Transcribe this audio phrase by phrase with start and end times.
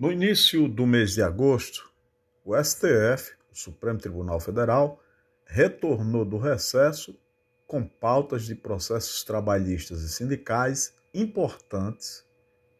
[0.00, 1.92] No início do mês de agosto,
[2.42, 4.98] o STF, o Supremo Tribunal Federal,
[5.44, 7.14] retornou do recesso
[7.66, 12.24] com pautas de processos trabalhistas e sindicais importantes